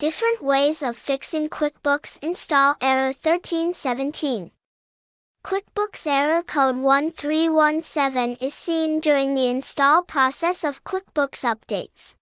Different 0.00 0.40
ways 0.42 0.82
of 0.82 0.96
fixing 0.96 1.50
QuickBooks 1.50 2.24
install 2.24 2.74
error 2.80 3.12
1317. 3.12 4.50
QuickBooks 5.44 6.06
error 6.06 6.42
code 6.42 6.78
1317 6.78 8.38
is 8.40 8.54
seen 8.54 9.00
during 9.00 9.34
the 9.34 9.48
install 9.48 10.02
process 10.02 10.64
of 10.64 10.84
QuickBooks 10.84 11.44
updates. 11.44 12.14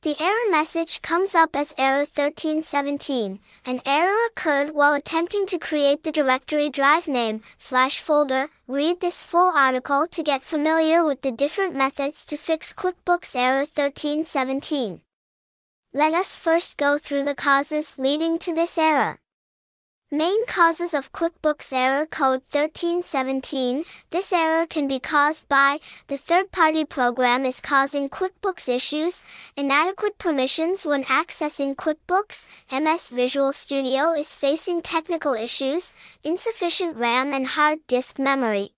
The 0.00 0.16
error 0.18 0.50
message 0.50 1.02
comes 1.02 1.34
up 1.34 1.54
as 1.54 1.74
error 1.76 2.06
1317. 2.08 3.40
An 3.66 3.82
error 3.84 4.16
occurred 4.28 4.74
while 4.74 4.94
attempting 4.94 5.44
to 5.48 5.58
create 5.58 6.02
the 6.02 6.12
directory 6.12 6.70
drive 6.70 7.06
name 7.06 7.42
slash 7.58 8.00
folder. 8.00 8.48
Read 8.66 9.00
this 9.00 9.22
full 9.22 9.52
article 9.54 10.06
to 10.06 10.22
get 10.22 10.42
familiar 10.42 11.04
with 11.04 11.20
the 11.20 11.30
different 11.30 11.74
methods 11.76 12.24
to 12.24 12.38
fix 12.38 12.72
QuickBooks 12.72 13.36
error 13.36 13.66
1317. 13.66 15.02
Let 15.96 16.12
us 16.12 16.36
first 16.36 16.76
go 16.76 16.98
through 16.98 17.24
the 17.24 17.34
causes 17.34 17.94
leading 17.96 18.38
to 18.40 18.54
this 18.54 18.76
error. 18.76 19.18
Main 20.10 20.44
causes 20.44 20.92
of 20.92 21.10
QuickBooks 21.10 21.72
error 21.72 22.04
code 22.04 22.42
1317. 22.52 23.82
This 24.10 24.30
error 24.30 24.66
can 24.66 24.88
be 24.88 25.00
caused 25.00 25.48
by 25.48 25.78
the 26.08 26.18
third-party 26.18 26.84
program 26.84 27.46
is 27.46 27.62
causing 27.62 28.10
QuickBooks 28.10 28.68
issues, 28.68 29.22
inadequate 29.56 30.18
permissions 30.18 30.84
when 30.84 31.04
accessing 31.04 31.74
QuickBooks, 31.74 32.46
MS 32.70 33.08
Visual 33.08 33.54
Studio 33.54 34.12
is 34.12 34.36
facing 34.36 34.82
technical 34.82 35.32
issues, 35.32 35.94
insufficient 36.22 36.94
RAM 36.98 37.32
and 37.32 37.46
hard 37.46 37.78
disk 37.86 38.18
memory, 38.18 38.74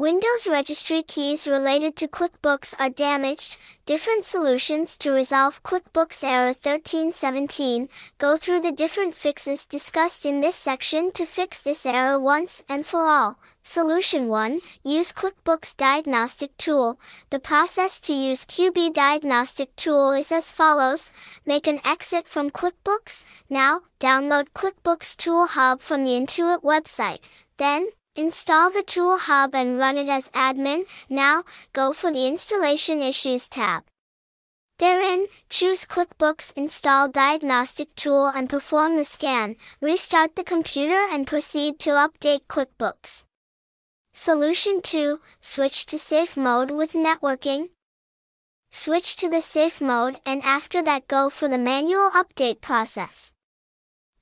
Windows 0.00 0.46
registry 0.48 1.02
keys 1.02 1.46
related 1.46 1.94
to 1.96 2.08
QuickBooks 2.08 2.74
are 2.78 2.88
damaged. 2.88 3.58
Different 3.84 4.24
solutions 4.24 4.96
to 4.96 5.10
resolve 5.10 5.62
QuickBooks 5.62 6.24
error 6.24 6.54
1317. 6.54 7.86
Go 8.16 8.38
through 8.38 8.60
the 8.60 8.72
different 8.72 9.14
fixes 9.14 9.66
discussed 9.66 10.24
in 10.24 10.40
this 10.40 10.56
section 10.56 11.12
to 11.12 11.26
fix 11.26 11.60
this 11.60 11.84
error 11.84 12.18
once 12.18 12.64
and 12.66 12.86
for 12.86 13.08
all. 13.08 13.38
Solution 13.62 14.28
1. 14.28 14.60
Use 14.82 15.12
QuickBooks 15.12 15.76
Diagnostic 15.76 16.56
Tool. 16.56 16.98
The 17.28 17.38
process 17.38 18.00
to 18.00 18.14
use 18.14 18.46
QB 18.46 18.94
Diagnostic 18.94 19.76
Tool 19.76 20.12
is 20.12 20.32
as 20.32 20.50
follows. 20.50 21.12
Make 21.44 21.66
an 21.66 21.78
exit 21.84 22.26
from 22.26 22.48
QuickBooks. 22.48 23.26
Now, 23.50 23.82
download 24.00 24.46
QuickBooks 24.54 25.14
Tool 25.14 25.46
Hub 25.48 25.82
from 25.82 26.04
the 26.04 26.12
Intuit 26.12 26.62
website. 26.62 27.28
Then, 27.58 27.90
Install 28.20 28.70
the 28.70 28.82
Tool 28.82 29.16
Hub 29.16 29.54
and 29.54 29.78
run 29.78 29.96
it 29.96 30.10
as 30.10 30.28
admin. 30.32 30.84
Now, 31.08 31.44
go 31.72 31.94
for 31.94 32.12
the 32.12 32.26
Installation 32.26 33.00
Issues 33.00 33.48
tab. 33.48 33.84
Therein, 34.76 35.26
choose 35.48 35.86
QuickBooks 35.86 36.52
Install 36.54 37.08
Diagnostic 37.08 37.94
Tool 37.96 38.26
and 38.26 38.50
perform 38.50 38.96
the 38.96 39.04
scan. 39.04 39.56
Restart 39.80 40.36
the 40.36 40.44
computer 40.44 41.00
and 41.10 41.26
proceed 41.26 41.78
to 41.78 41.90
update 41.90 42.42
QuickBooks. 42.46 43.24
Solution 44.12 44.82
2. 44.82 45.18
Switch 45.40 45.86
to 45.86 45.96
safe 45.96 46.36
mode 46.36 46.70
with 46.70 46.92
networking. 46.92 47.70
Switch 48.70 49.16
to 49.16 49.30
the 49.30 49.40
safe 49.40 49.80
mode 49.80 50.20
and 50.26 50.42
after 50.42 50.82
that 50.82 51.08
go 51.08 51.30
for 51.30 51.48
the 51.48 51.56
manual 51.56 52.10
update 52.10 52.60
process. 52.60 53.32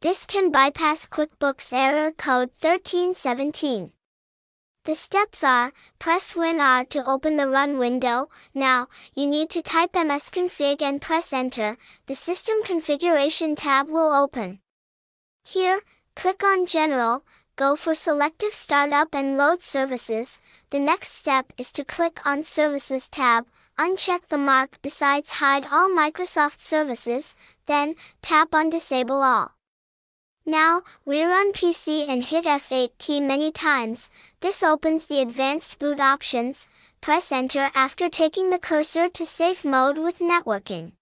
This 0.01 0.27
can 0.27 0.53
bypass 0.53 1.09
QuickBooks 1.09 1.73
error 1.73 2.13
code 2.13 2.51
1317. 2.61 3.91
The 4.85 4.95
steps 4.95 5.43
are, 5.43 5.73
press 5.99 6.35
WinR 6.35 6.89
to 6.91 7.05
open 7.05 7.37
the 7.37 7.49
Run 7.49 7.79
window. 7.81 8.29
Now, 8.55 8.87
you 9.15 9.27
need 9.27 9.51
to 9.51 9.61
type 9.61 9.95
msconfig 9.95 10.81
and 10.83 11.03
press 11.03 11.33
Enter. 11.33 11.77
The 12.07 12.15
System 12.15 12.63
Configuration 12.63 13.57
tab 13.57 13.89
will 13.89 14.13
open. 14.13 14.61
Here, 15.45 15.81
click 16.15 16.45
on 16.45 16.67
General, 16.67 17.25
go 17.57 17.75
for 17.75 17.93
Selective 17.93 18.55
Startup 18.55 19.12
and 19.12 19.37
Load 19.37 19.62
Services. 19.62 20.39
The 20.71 20.78
next 20.78 21.09
step 21.09 21.53
is 21.59 21.72
to 21.72 21.84
click 21.84 22.25
on 22.25 22.45
Services 22.45 23.09
tab, 23.09 23.47
uncheck 23.77 24.28
the 24.28 24.39
mark 24.39 24.78
besides 24.81 25.41
Hide 25.41 25.67
All 25.72 25.89
Microsoft 25.89 26.61
Services, 26.61 27.34
then, 27.67 27.97
tap 28.22 28.55
on 28.55 28.71
Disable 28.71 29.22
All. 29.25 29.58
Now, 30.48 30.81
rerun 31.06 31.53
PC 31.53 32.09
and 32.09 32.25
hit 32.25 32.47
F8 32.47 32.92
key 32.97 33.20
many 33.20 33.53
times. 33.53 34.09
This 34.41 34.62
opens 34.62 35.04
the 35.04 35.20
advanced 35.20 35.78
boot 35.78 36.00
options. 36.00 36.69
Press 37.03 37.31
enter 37.31 37.70
after 37.75 38.09
taking 38.09 38.48
the 38.48 38.59
cursor 38.59 39.10
to 39.10 39.26
safe 39.26 39.62
mode 39.62 39.98
with 39.98 40.20
networking. 40.20 40.92